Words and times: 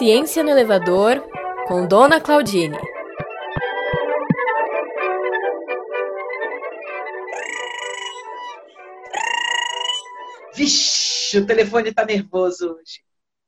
Ciência 0.00 0.42
no 0.42 0.48
Elevador, 0.48 1.22
com 1.68 1.86
Dona 1.86 2.22
Claudine. 2.22 2.74
Vixe, 10.54 11.36
o 11.36 11.46
telefone 11.46 11.92
tá 11.92 12.06
nervoso 12.06 12.76
hoje. 12.76 13.02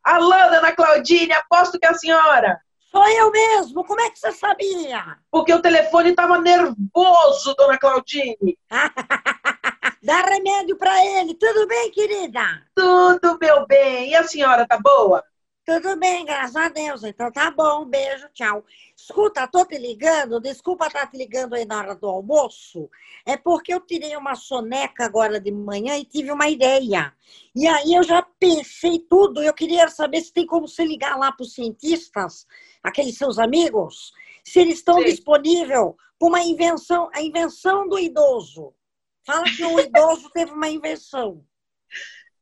Alô, 0.05 0.29
Dona 0.51 0.73
Claudine, 0.73 1.33
aposto 1.33 1.79
que 1.79 1.87
é 1.87 1.89
a 1.89 1.95
senhora. 1.95 2.61
Sou 2.91 3.09
eu 3.09 3.31
mesmo, 3.31 3.83
como 3.83 4.03
é 4.03 4.11
que 4.11 4.19
você 4.19 4.33
sabia? 4.33 5.17
Porque 5.31 5.55
o 5.55 5.63
telefone 5.63 6.13
tava 6.13 6.39
nervoso, 6.39 7.55
Dona 7.57 7.79
Claudine. 7.79 8.59
Dá 10.03 10.21
remédio 10.21 10.77
para 10.77 11.03
ele, 11.03 11.33
tudo 11.33 11.67
bem, 11.67 11.91
querida? 11.91 12.63
Tudo, 12.77 13.39
meu 13.41 13.67
bem. 13.67 14.11
E 14.11 14.15
a 14.15 14.25
senhora 14.25 14.67
tá 14.69 14.79
boa? 14.79 15.25
Tudo 15.65 15.97
bem, 15.97 16.25
graças 16.25 16.57
a 16.57 16.69
Deus. 16.69 17.05
Então 17.05 17.31
tá 17.31 17.49
bom, 17.49 17.85
beijo, 17.85 18.29
tchau. 18.35 18.65
Escuta, 18.97 19.47
tô 19.47 19.65
te 19.65 19.79
ligando, 19.79 20.41
desculpa 20.41 20.89
estar 20.89 21.07
te 21.07 21.17
ligando 21.17 21.55
aí 21.55 21.65
na 21.65 21.79
hora 21.79 21.95
do 21.95 22.09
almoço. 22.09 22.91
É 23.25 23.37
porque 23.37 23.73
eu 23.73 23.81
tirei 23.81 24.17
uma 24.17 24.35
soneca 24.35 25.05
agora 25.05 25.41
de 25.41 25.53
manhã 25.53 25.97
e 25.97 26.05
tive 26.05 26.33
uma 26.33 26.49
ideia. 26.49 27.15
E 27.55 27.69
aí 27.69 27.95
eu 27.95 28.03
já 28.03 28.23
pensei 28.41 28.99
tudo. 29.09 29.41
Eu 29.41 29.55
queria 29.55 29.87
saber 29.89 30.21
se 30.23 30.33
tem 30.33 30.45
como 30.45 30.67
você 30.67 30.85
ligar 30.85 31.17
lá 31.17 31.31
para 31.31 31.45
os 31.45 31.55
cientistas, 31.55 32.45
aqueles 32.83 33.17
seus 33.17 33.39
amigos, 33.39 34.13
se 34.43 34.59
eles 34.59 34.79
estão 34.79 34.97
disponíveis 34.97 35.95
com 36.19 36.27
uma 36.27 36.43
invenção, 36.43 37.09
a 37.15 37.23
invenção 37.23 37.89
do 37.89 38.01
idoso. 38.01 38.75
Fala 39.25 39.45
que 39.45 39.65
o 39.65 39.79
idoso 39.79 40.29
teve 40.31 40.51
uma 40.51 40.69
invenção. 40.69 41.45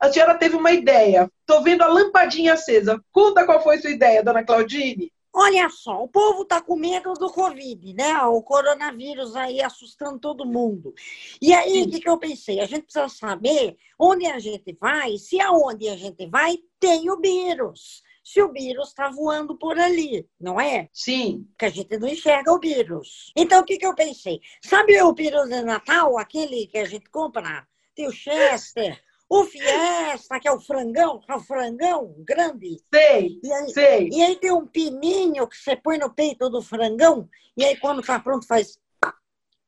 A 0.00 0.10
senhora 0.10 0.34
teve 0.34 0.56
uma 0.56 0.72
ideia. 0.72 1.30
Estou 1.40 1.62
vendo 1.62 1.82
a 1.82 1.86
lampadinha 1.86 2.54
acesa. 2.54 2.98
Conta 3.12 3.44
qual 3.44 3.62
foi 3.62 3.78
sua 3.78 3.90
ideia, 3.90 4.24
dona 4.24 4.42
Claudine. 4.42 5.12
Olha 5.32 5.68
só, 5.68 6.02
o 6.02 6.08
povo 6.08 6.42
está 6.42 6.60
com 6.60 6.74
medo 6.74 7.12
do 7.14 7.30
Covid, 7.30 7.94
né? 7.94 8.20
O 8.24 8.42
coronavírus 8.42 9.36
aí 9.36 9.62
assustando 9.62 10.18
todo 10.18 10.44
mundo. 10.44 10.92
E 11.40 11.52
aí, 11.52 11.82
o 11.82 11.90
que, 11.90 12.00
que 12.00 12.08
eu 12.08 12.18
pensei? 12.18 12.58
A 12.58 12.66
gente 12.66 12.82
precisa 12.82 13.08
saber 13.08 13.76
onde 13.96 14.26
a 14.26 14.40
gente 14.40 14.76
vai, 14.80 15.16
se 15.18 15.40
aonde 15.40 15.88
a 15.88 15.96
gente 15.96 16.26
vai 16.26 16.58
tem 16.80 17.08
o 17.10 17.20
vírus. 17.20 18.02
Se 18.24 18.42
o 18.42 18.52
vírus 18.52 18.88
está 18.88 19.08
voando 19.08 19.56
por 19.56 19.78
ali, 19.78 20.26
não 20.38 20.60
é? 20.60 20.88
Sim. 20.92 21.46
Que 21.56 21.66
a 21.66 21.68
gente 21.68 21.96
não 21.96 22.08
enxerga 22.08 22.52
o 22.52 22.58
vírus. 22.58 23.32
Então, 23.36 23.60
o 23.60 23.64
que, 23.64 23.76
que 23.76 23.86
eu 23.86 23.94
pensei? 23.94 24.40
Sabe 24.62 25.00
o 25.00 25.14
vírus 25.14 25.48
de 25.48 25.62
Natal, 25.62 26.18
aquele 26.18 26.66
que 26.66 26.78
a 26.78 26.84
gente 26.84 27.08
compra? 27.08 27.66
Tem 27.94 28.06
o 28.06 28.12
Chester, 28.12 29.00
o 29.30 29.44
Fiesta, 29.44 30.40
que 30.40 30.48
é 30.48 30.52
o 30.52 30.60
frangão, 30.60 31.22
é 31.28 31.34
o 31.36 31.40
frangão 31.40 32.16
grande. 32.18 32.82
Sei, 32.92 33.38
e 33.40 33.52
aí, 33.52 33.72
sei. 33.72 34.08
E 34.10 34.22
aí 34.22 34.36
tem 34.36 34.50
um 34.50 34.66
pininho 34.66 35.46
que 35.46 35.56
você 35.56 35.76
põe 35.76 35.98
no 35.98 36.12
peito 36.12 36.50
do 36.50 36.60
frangão, 36.60 37.28
e 37.56 37.64
aí 37.64 37.76
quando 37.76 38.02
tá 38.02 38.18
pronto 38.18 38.44
faz... 38.44 38.76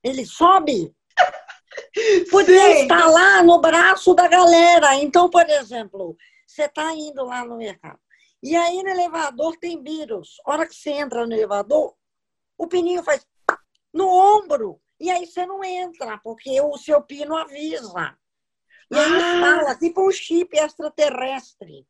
Ele 0.02 0.26
sobe. 0.26 0.92
Podia 2.28 2.82
estar 2.82 3.06
lá 3.06 3.40
no 3.44 3.60
braço 3.60 4.12
da 4.14 4.26
galera. 4.26 4.96
Então, 4.96 5.30
por 5.30 5.48
exemplo, 5.48 6.16
você 6.44 6.64
está 6.64 6.92
indo 6.92 7.24
lá 7.24 7.44
no 7.44 7.56
mercado. 7.56 8.00
E 8.42 8.56
aí 8.56 8.82
no 8.82 8.88
elevador 8.88 9.56
tem 9.58 9.80
vírus. 9.80 10.40
A 10.44 10.52
hora 10.54 10.66
que 10.66 10.74
você 10.74 10.90
entra 10.90 11.24
no 11.24 11.32
elevador, 11.32 11.94
o 12.58 12.66
pininho 12.66 13.04
faz 13.04 13.24
no 13.94 14.08
ombro. 14.08 14.80
E 14.98 15.08
aí 15.08 15.24
você 15.24 15.46
não 15.46 15.62
entra, 15.62 16.18
porque 16.18 16.60
o 16.60 16.76
seu 16.76 17.00
pino 17.00 17.36
avisa. 17.36 18.18
E 18.92 18.96
aí 18.98 19.22
Ah. 19.22 19.40
fala, 19.58 19.74
tipo 19.76 20.06
um 20.06 20.10
chip 20.12 20.56
extraterrestre. 20.56 21.86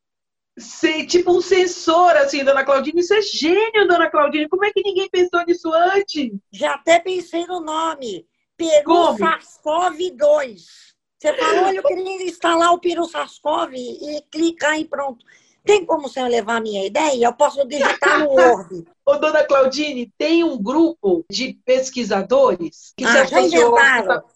Sei, 0.58 1.06
tipo 1.06 1.32
um 1.32 1.40
sensor, 1.40 2.16
assim, 2.16 2.44
dona 2.44 2.64
Claudine. 2.64 3.00
Isso 3.00 3.14
é 3.14 3.22
gênio, 3.22 3.88
dona 3.88 4.10
Claudine. 4.10 4.48
Como 4.48 4.64
é 4.64 4.70
que 4.72 4.82
ninguém 4.82 5.08
pensou 5.08 5.42
nisso 5.46 5.72
antes? 5.72 6.30
Já 6.52 6.74
até 6.74 6.98
pensei 6.98 7.46
no 7.46 7.60
nome. 7.60 8.26
Peru 8.56 8.84
Como? 8.84 9.18
SARS-CoV-2. 9.18 10.60
Você 11.18 11.32
falou, 11.34 11.64
olha, 11.64 11.76
eu 11.78 11.82
queria 11.82 12.22
instalar 12.24 12.72
o 12.72 12.78
Peru 12.78 13.04
SARS-CoV 13.08 13.74
e 13.74 14.22
clicar 14.30 14.78
e 14.78 14.84
pronto. 14.84 15.24
Tem 15.64 15.84
como 15.84 16.08
você 16.08 16.22
levar 16.22 16.56
a 16.56 16.60
minha 16.60 16.84
ideia? 16.84 17.26
Eu 17.26 17.32
posso 17.32 17.64
digitar 17.66 18.18
no 18.18 18.30
Word. 18.34 18.84
Ô, 19.06 19.16
dona 19.16 19.44
Claudine, 19.44 20.12
tem 20.18 20.42
um 20.42 20.60
grupo 20.60 21.24
de 21.30 21.54
pesquisadores 21.64 22.92
que 22.96 23.04
Ah, 23.04 23.08
se 23.08 23.30
já 23.30 23.38
associou. 23.38 23.76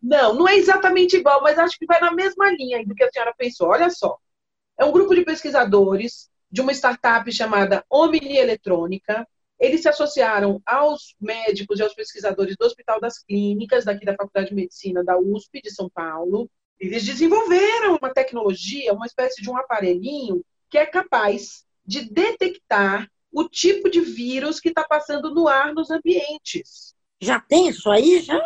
Não, 0.03 0.34
não 0.34 0.48
é 0.48 0.56
exatamente 0.56 1.16
igual, 1.16 1.42
mas 1.42 1.59
acho 1.59 1.78
que 1.78 1.87
vai 1.87 2.00
na 2.00 2.12
mesma 2.12 2.50
linha 2.50 2.84
do 2.84 2.94
que 2.94 3.03
a 3.03 3.10
senhora 3.10 3.34
pensou. 3.37 3.69
Olha 3.69 3.91
só. 3.91 4.16
É 4.78 4.84
um 4.84 4.92
grupo 4.92 5.14
de 5.14 5.25
pesquisadores 5.25 6.28
de 6.50 6.60
uma 6.60 6.72
startup 6.72 7.31
chamada 7.32 7.84
Omni 7.91 8.37
Eletrônica. 8.37 9.26
Eles 9.58 9.82
se 9.82 9.88
associaram 9.88 10.60
aos 10.66 11.14
médicos 11.20 11.81
e 11.81 11.82
aos 11.82 11.94
pesquisadores 11.94 12.56
do 12.58 12.66
Hospital 12.66 13.00
das 13.00 13.19
Clínicas, 13.25 13.84
daqui 13.84 14.04
da 14.04 14.14
Faculdade 14.14 14.50
de 14.50 14.54
Medicina 14.54 15.03
da 15.03 15.19
USP 15.19 15.62
de 15.62 15.70
São 15.70 15.88
Paulo. 15.88 16.48
Eles 16.78 17.04
desenvolveram 17.04 17.97
uma 17.97 18.12
tecnologia, 18.12 18.93
uma 18.93 19.06
espécie 19.06 19.41
de 19.41 19.50
um 19.50 19.56
aparelhinho 19.56 20.44
que 20.71 20.78
é 20.78 20.87
capaz 20.87 21.65
de 21.84 22.10
detectar 22.10 23.10
o 23.32 23.49
tipo 23.49 23.91
de 23.91 24.00
vírus 24.00 24.59
que 24.60 24.69
está 24.71 24.84
passando 24.84 25.34
no 25.34 25.47
ar 25.47 25.72
nos 25.75 25.91
ambientes. 25.91 26.94
Já 27.21 27.38
tem 27.41 27.69
isso 27.69 27.91
aí, 27.91 28.21
já? 28.21 28.38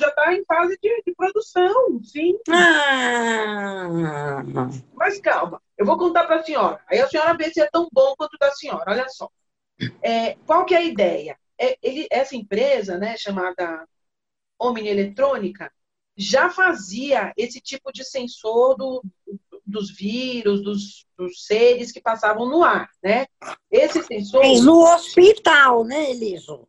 Já 0.00 0.08
está 0.08 0.34
em 0.34 0.44
fase 0.44 0.76
de, 0.82 1.02
de 1.06 1.14
produção, 1.14 2.02
sim. 2.02 2.36
Ah, 2.50 4.42
Mas 4.94 5.20
calma, 5.20 5.62
eu 5.78 5.86
vou 5.86 5.96
contar 5.96 6.24
para 6.26 6.36
a 6.36 6.42
senhora. 6.42 6.80
Aí 6.88 7.00
a 7.00 7.08
senhora 7.08 7.36
vê 7.36 7.50
se 7.52 7.60
é 7.60 7.68
tão 7.70 7.88
bom 7.92 8.14
quanto 8.16 8.36
da 8.38 8.50
senhora. 8.52 8.90
Olha 8.90 9.08
só. 9.08 9.28
É, 10.02 10.34
qual 10.46 10.64
que 10.64 10.74
é 10.74 10.78
a 10.78 10.82
ideia? 10.84 11.38
É, 11.58 11.76
ele- 11.82 12.08
essa 12.10 12.34
empresa, 12.36 12.98
né, 12.98 13.16
chamada 13.16 13.86
Omni 14.60 14.88
Eletrônica, 14.88 15.72
já 16.16 16.50
fazia 16.50 17.32
esse 17.36 17.60
tipo 17.60 17.92
de 17.92 18.04
sensor 18.04 18.76
do- 18.76 19.02
dos 19.64 19.90
vírus, 19.90 20.62
dos, 20.62 21.06
dos 21.16 21.44
seres 21.44 21.92
que 21.92 22.00
passavam 22.00 22.48
no 22.48 22.62
ar, 22.62 22.88
né? 23.02 23.26
Esse 23.70 24.02
sensor 24.02 24.42
Fez 24.42 24.64
no 24.64 24.82
hospital, 24.82 25.84
né, 25.84 26.10
Eliso? 26.10 26.68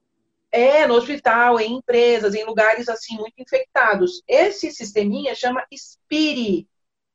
é 0.54 0.86
no 0.86 0.94
hospital, 0.94 1.60
em 1.60 1.74
empresas, 1.78 2.36
em 2.36 2.46
lugares 2.46 2.88
assim 2.88 3.18
muito 3.18 3.34
infectados. 3.40 4.22
Esse 4.28 4.72
sisteminha 4.72 5.34
chama 5.34 5.66
SPIRI, 5.72 6.68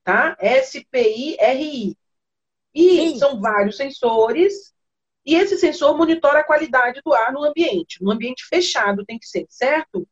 tá? 0.02 0.36
S-P-I-R-I. 0.40 1.96
E 2.74 2.96
Sim. 2.96 3.18
são 3.18 3.40
vários 3.40 3.76
sensores, 3.76 4.74
e 5.24 5.36
esse 5.36 5.56
sensor 5.56 5.96
monitora 5.96 6.40
a 6.40 6.44
qualidade 6.44 7.00
do 7.04 7.14
ar 7.14 7.32
no 7.32 7.44
ambiente. 7.44 8.02
No 8.02 8.10
ambiente 8.10 8.44
fechado 8.46 9.04
tem 9.04 9.18
que 9.18 9.26
ser, 9.26 9.46
certo? 9.48 10.06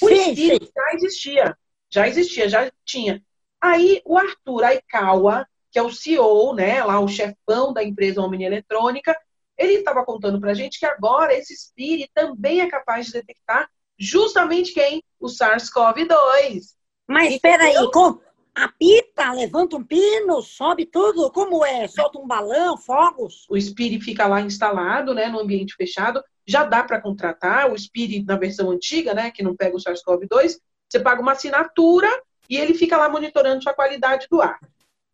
O 0.00 0.08
Sim, 0.08 0.34
sim. 0.34 0.58
já 0.74 0.94
existia, 0.94 1.58
já 1.90 2.08
existia, 2.08 2.48
já 2.48 2.72
tinha. 2.84 3.22
Aí 3.60 4.00
o 4.04 4.16
Arthur 4.16 4.64
Aikawa, 4.64 5.46
que 5.70 5.78
é 5.78 5.82
o 5.82 5.92
CEO, 5.92 6.54
né, 6.54 6.82
lá 6.82 6.98
o 6.98 7.08
chefão 7.08 7.72
da 7.72 7.84
empresa 7.84 8.20
Omni 8.20 8.44
Eletrônica, 8.44 9.16
ele 9.56 9.74
estava 9.74 10.04
contando 10.04 10.40
para 10.40 10.52
a 10.52 10.54
gente 10.54 10.78
que 10.78 10.86
agora 10.86 11.34
esse 11.34 11.54
SPIRI 11.54 12.10
também 12.14 12.62
é 12.62 12.70
capaz 12.70 13.06
de 13.06 13.12
detectar 13.12 13.68
justamente 13.98 14.72
quem? 14.72 15.04
O 15.20 15.26
SARS-CoV-2. 15.26 16.74
Mas 17.06 17.34
espera 17.34 17.64
aí, 17.64 17.74
com... 17.92 18.18
apita, 18.54 19.32
levanta 19.32 19.76
um 19.76 19.84
pino, 19.84 20.40
sobe 20.40 20.86
tudo, 20.86 21.30
como 21.30 21.62
é? 21.64 21.86
Solta 21.86 22.18
um 22.18 22.26
balão, 22.26 22.78
fogos? 22.78 23.44
O 23.50 23.56
SPIRI 23.60 24.00
fica 24.00 24.26
lá 24.26 24.40
instalado, 24.40 25.12
né, 25.12 25.28
no 25.28 25.40
ambiente 25.40 25.74
fechado. 25.74 26.22
Já 26.46 26.64
dá 26.64 26.82
para 26.82 27.00
contratar 27.00 27.70
o 27.70 27.76
SPIRI 27.78 28.24
na 28.24 28.36
versão 28.36 28.70
antiga, 28.70 29.12
né, 29.12 29.30
que 29.30 29.42
não 29.42 29.54
pega 29.54 29.76
o 29.76 29.78
SARS-CoV-2. 29.78 30.58
Você 30.88 31.00
paga 31.00 31.20
uma 31.20 31.32
assinatura 31.32 32.08
e 32.50 32.56
ele 32.56 32.74
fica 32.74 32.96
lá 32.96 33.08
monitorando 33.08 33.62
sua 33.62 33.72
qualidade 33.72 34.26
do 34.28 34.42
ar. 34.42 34.58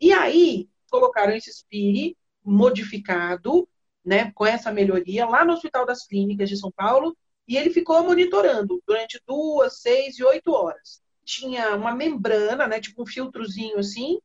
E 0.01 0.11
aí, 0.11 0.69
colocaram 0.91 1.35
esse 1.35 1.53
SPIRI 1.53 2.17
modificado, 2.43 3.69
né, 4.03 4.33
com 4.33 4.47
essa 4.47 4.73
melhoria, 4.73 5.27
lá 5.27 5.45
no 5.45 5.53
Hospital 5.53 5.85
das 5.85 6.07
Clínicas 6.07 6.49
de 6.49 6.57
São 6.57 6.73
Paulo, 6.73 7.15
e 7.47 7.57
ele 7.57 7.71
ficou 7.71 8.03
monitorando 8.03 8.83
durante 8.87 9.21
duas, 9.27 9.81
seis 9.81 10.19
e 10.19 10.25
oito 10.25 10.51
horas. 10.51 11.03
Tinha 11.25 11.77
uma 11.77 11.95
membrana, 11.95 12.67
né, 12.67 12.81
tipo 12.81 13.03
um 13.03 13.07
filtrozinho 13.07 13.79
assim, 13.79 14.19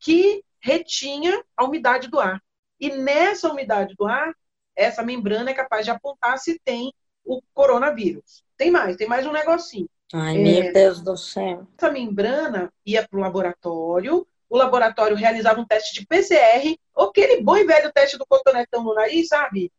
que 0.00 0.42
retinha 0.58 1.44
a 1.56 1.64
umidade 1.64 2.08
do 2.08 2.18
ar. 2.18 2.42
E 2.80 2.90
nessa 2.90 3.50
umidade 3.50 3.94
do 3.96 4.06
ar, 4.06 4.34
essa 4.74 5.02
membrana 5.02 5.50
é 5.50 5.54
capaz 5.54 5.84
de 5.84 5.90
apontar 5.90 6.38
se 6.38 6.58
tem 6.64 6.92
o 7.24 7.40
coronavírus. 7.54 8.44
Tem 8.56 8.70
mais, 8.70 8.96
tem 8.96 9.06
mais 9.06 9.26
um 9.26 9.32
negocinho. 9.32 9.88
Ai, 10.12 10.36
É. 10.36 10.38
meu 10.38 10.72
Deus 10.72 11.00
do 11.00 11.16
céu. 11.16 11.66
Essa 11.76 11.90
membrana 11.90 12.72
ia 12.84 13.06
para 13.06 13.18
o 13.18 13.20
laboratório, 13.20 14.26
o 14.48 14.56
laboratório 14.56 15.16
realizava 15.16 15.60
um 15.60 15.64
teste 15.66 15.98
de 15.98 16.06
PCR, 16.06 16.78
ou 16.94 17.08
aquele 17.08 17.42
bom 17.42 17.56
e 17.56 17.64
velho 17.64 17.92
teste 17.92 18.16
do 18.16 18.26
cotonetão 18.26 18.84
no 18.84 18.94
nariz, 18.94 19.28
sabe? 19.28 19.72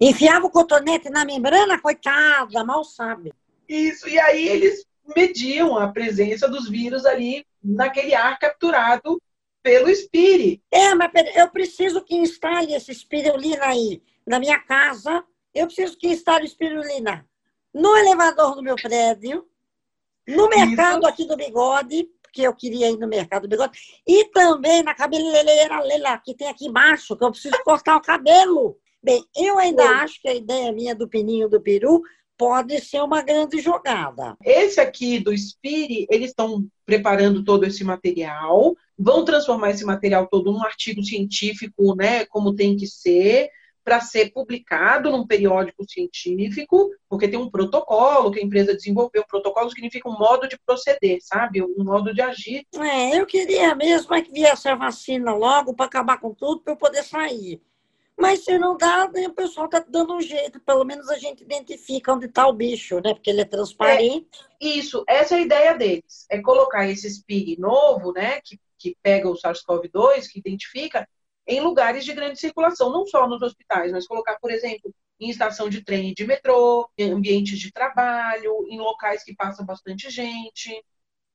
Enfiava 0.00 0.46
o 0.46 0.50
cotonete 0.50 1.10
na 1.10 1.24
membrana, 1.24 1.80
coitada, 1.80 2.64
mal 2.64 2.82
sabe. 2.84 3.32
Isso, 3.68 4.08
e 4.08 4.18
aí 4.18 4.48
eles 4.48 4.84
mediam 5.14 5.76
a 5.78 5.88
presença 5.88 6.48
dos 6.48 6.68
vírus 6.68 7.04
ali 7.04 7.46
naquele 7.62 8.14
ar 8.14 8.38
capturado 8.38 9.20
pelo 9.62 9.94
Spire. 9.94 10.62
É, 10.70 10.94
mas 10.94 11.10
eu 11.34 11.48
preciso 11.48 12.02
que 12.02 12.16
instale 12.16 12.74
esse 12.74 12.90
espirulina 12.92 13.66
aí. 13.66 14.02
na 14.26 14.38
minha 14.38 14.58
casa, 14.58 15.22
eu 15.54 15.66
preciso 15.66 15.96
que 15.98 16.08
instale 16.08 16.46
espirulina 16.46 17.26
no 17.72 17.94
elevador 17.96 18.54
do 18.54 18.62
meu 18.62 18.74
prédio, 18.76 19.46
no 20.26 20.48
mercado 20.48 21.00
Isso. 21.00 21.06
aqui 21.06 21.24
do 21.26 21.36
Bigode, 21.36 22.08
porque 22.22 22.42
eu 22.42 22.54
queria 22.54 22.90
ir 22.90 22.98
no 22.98 23.06
mercado 23.06 23.42
do 23.42 23.48
Bigode, 23.48 23.78
e 24.06 24.24
também 24.30 24.82
na 24.82 24.94
cabeleireira 24.94 25.80
Lela, 25.80 26.18
que 26.18 26.34
tem 26.34 26.48
aqui 26.48 26.66
embaixo, 26.66 27.16
que 27.16 27.24
eu 27.24 27.30
preciso 27.30 27.56
cortar 27.64 27.96
o 27.96 28.02
cabelo. 28.02 28.76
Bem, 29.02 29.22
eu 29.36 29.58
ainda 29.58 29.82
Sim. 29.82 29.88
acho 29.88 30.22
que 30.22 30.28
a 30.28 30.34
ideia 30.34 30.72
minha 30.72 30.94
do 30.94 31.08
pininho 31.08 31.48
do 31.48 31.60
peru 31.60 32.02
pode 32.36 32.80
ser 32.80 33.02
uma 33.02 33.22
grande 33.22 33.60
jogada. 33.60 34.36
Esse 34.42 34.80
aqui 34.80 35.20
do 35.20 35.36
Spire, 35.36 36.06
eles 36.10 36.30
estão 36.30 36.66
preparando 36.84 37.44
todo 37.44 37.64
esse 37.64 37.84
material, 37.84 38.74
vão 38.98 39.24
transformar 39.24 39.70
esse 39.70 39.84
material 39.84 40.26
todo 40.26 40.52
num 40.52 40.64
artigo 40.64 41.02
científico, 41.02 41.94
né, 41.94 42.24
como 42.26 42.54
tem 42.54 42.76
que 42.76 42.86
ser, 42.86 43.48
para 43.84 44.00
ser 44.00 44.32
publicado 44.32 45.10
num 45.10 45.26
periódico 45.26 45.84
científico, 45.88 46.90
porque 47.08 47.28
tem 47.28 47.38
um 47.38 47.50
protocolo 47.50 48.30
que 48.30 48.40
a 48.40 48.42
empresa 48.42 48.74
desenvolveu. 48.74 49.22
O 49.22 49.28
protocolo 49.28 49.68
significa 49.68 50.08
um 50.08 50.18
modo 50.18 50.48
de 50.48 50.58
proceder, 50.58 51.18
sabe? 51.20 51.62
Um 51.62 51.84
modo 51.84 52.14
de 52.14 52.22
agir. 52.22 52.66
É, 52.74 53.20
eu 53.20 53.26
queria 53.26 53.74
mesmo 53.74 54.14
é 54.14 54.22
que 54.22 54.32
viesse 54.32 54.68
a 54.68 54.74
vacina 54.74 55.34
logo 55.34 55.74
para 55.74 55.84
acabar 55.84 56.18
com 56.18 56.32
tudo, 56.32 56.62
para 56.62 56.72
eu 56.72 56.76
poder 56.78 57.02
sair. 57.02 57.60
Mas 58.16 58.44
se 58.44 58.58
não 58.58 58.76
dá, 58.76 59.06
o 59.06 59.34
pessoal 59.34 59.66
está 59.66 59.84
dando 59.86 60.14
um 60.14 60.20
jeito. 60.20 60.60
Pelo 60.60 60.84
menos 60.84 61.08
a 61.10 61.18
gente 61.18 61.42
identifica 61.42 62.12
onde 62.12 62.26
está 62.26 62.46
o 62.46 62.52
bicho, 62.52 63.00
né? 63.00 63.12
Porque 63.12 63.28
ele 63.28 63.40
é 63.40 63.44
transparente. 63.44 64.28
É, 64.62 64.66
isso, 64.66 65.04
essa 65.08 65.34
é 65.34 65.38
a 65.38 65.42
ideia 65.42 65.74
deles. 65.76 66.26
É 66.30 66.40
colocar 66.40 66.88
esse 66.88 67.10
SPIG 67.10 67.58
novo, 67.58 68.12
né? 68.12 68.40
Que, 68.40 68.58
que 68.78 68.96
pega 69.02 69.28
o 69.28 69.34
SARS-CoV-2, 69.34 70.28
que 70.30 70.38
identifica, 70.38 71.08
em 71.46 71.60
lugares 71.60 72.04
de 72.04 72.12
grande 72.12 72.38
circulação, 72.38 72.90
não 72.90 73.06
só 73.06 73.28
nos 73.28 73.42
hospitais, 73.42 73.92
mas 73.92 74.06
colocar, 74.06 74.38
por 74.40 74.50
exemplo, 74.50 74.92
em 75.20 75.30
estação 75.30 75.68
de 75.68 75.84
trem 75.84 76.10
e 76.10 76.14
de 76.14 76.26
metrô, 76.26 76.88
em 76.98 77.10
ambientes 77.10 77.58
de 77.58 77.72
trabalho, 77.72 78.66
em 78.68 78.78
locais 78.78 79.22
que 79.22 79.34
passam 79.34 79.64
bastante 79.64 80.10
gente. 80.10 80.82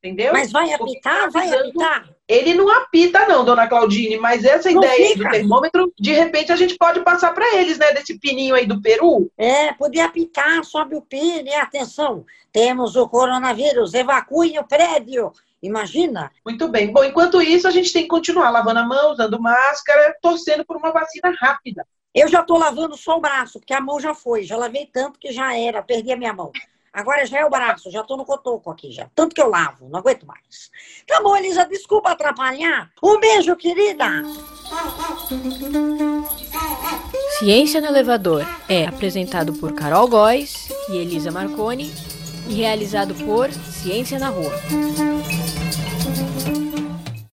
Entendeu? 0.02 0.32
Mas 0.32 0.50
vai 0.50 0.72
apitar? 0.72 1.30
Vai 1.30 1.54
apitar? 1.54 2.10
Ele 2.26 2.54
não 2.54 2.70
apita, 2.70 3.28
não, 3.28 3.44
dona 3.44 3.68
Claudine, 3.68 4.18
mas 4.18 4.46
essa 4.46 4.72
não 4.72 4.82
ideia 4.82 5.10
fica. 5.10 5.26
do 5.26 5.30
termômetro, 5.30 5.94
de 6.00 6.14
repente 6.14 6.54
a 6.54 6.56
gente 6.56 6.78
pode 6.78 7.04
passar 7.04 7.34
para 7.34 7.58
eles, 7.58 7.78
né? 7.78 7.92
Desse 7.92 8.18
pininho 8.18 8.56
aí 8.56 8.66
do 8.66 8.82
Peru. 8.82 9.30
É, 9.38 9.74
podia 9.74 10.06
apitar, 10.06 10.64
sobe 10.64 10.96
o 10.96 11.02
pino, 11.02 11.50
e 11.50 11.54
atenção, 11.54 12.26
temos 12.50 12.96
o 12.96 13.10
coronavírus, 13.10 13.94
evacue 13.94 14.58
o 14.58 14.64
prédio. 14.64 15.34
Imagina? 15.62 16.32
Muito 16.46 16.68
bem. 16.68 16.92
Bom, 16.92 17.04
enquanto 17.04 17.42
isso, 17.42 17.68
a 17.68 17.72
gente 17.72 17.92
tem 17.92 18.04
que 18.04 18.08
continuar 18.08 18.50
lavando 18.50 18.80
a 18.80 18.86
mão, 18.86 19.12
usando 19.12 19.42
máscara, 19.42 20.16
torcendo 20.22 20.66
por 20.66 20.78
uma 20.78 20.92
vacina 20.92 21.36
rápida. 21.40 21.86
Eu 22.14 22.28
já 22.28 22.42
estou 22.42 22.58
lavando 22.58 22.98
só 22.98 23.18
o 23.18 23.22
braço, 23.22 23.60
porque 23.60 23.74
a 23.74 23.82
mão 23.82 24.00
já 24.00 24.14
foi. 24.14 24.44
Já 24.44 24.58
lavei 24.58 24.90
tanto 24.92 25.20
que 25.20 25.32
já 25.32 25.56
era, 25.56 25.84
perdi 25.84 26.12
a 26.12 26.18
minha 26.18 26.34
mão. 26.34 26.52
Agora 26.92 27.26
já 27.26 27.40
é 27.40 27.46
o 27.46 27.50
braço, 27.50 27.92
já 27.92 28.02
estou 28.02 28.18
no 28.18 28.26
cotoco 28.26 28.72
aqui 28.72 28.92
já. 28.92 29.08
Tanto 29.14 29.36
que 29.36 29.42
eu 29.42 29.50
lavo, 29.50 29.88
não 29.90 30.00
aguento 30.00 30.26
mais. 30.26 30.72
Tá 31.08 31.22
bom, 31.22 31.36
Elisa, 31.38 31.66
desculpa 31.66 32.12
atrapalhar. 32.12 32.90
Um 33.04 33.20
beijo, 33.20 33.56
querida. 33.56 34.06
Ciência 37.38 37.80
no 37.80 37.88
Elevador 37.88 38.44
é 38.68 38.88
apresentado 38.88 39.54
por 39.54 39.74
Carol 39.74 40.08
Góes 40.08 40.70
e 40.90 40.98
Elisa 40.98 41.32
Marconi 41.32 41.94
e 42.50 42.56
realizado 42.56 43.14
por 43.14 43.52
Ciência 43.52 44.18
na 44.18 44.30
Rua. 44.30 44.52